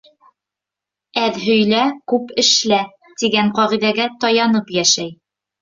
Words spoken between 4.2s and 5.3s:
таянып йәшәй.